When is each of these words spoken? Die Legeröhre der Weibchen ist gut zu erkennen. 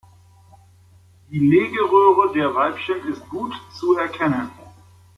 Die 1.29 1.37
Legeröhre 1.37 2.33
der 2.33 2.55
Weibchen 2.55 3.07
ist 3.13 3.29
gut 3.29 3.53
zu 3.77 3.93
erkennen. 3.95 4.49